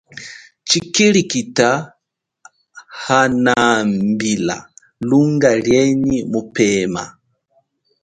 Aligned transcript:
Tshikilikita 0.67 1.69
hanambila 3.05 4.57
lunga 5.07 5.51
lienyi 5.63 6.17
mupema. 6.31 7.03